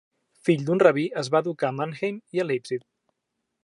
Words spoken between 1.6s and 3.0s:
a Mannheim i a Leipzig.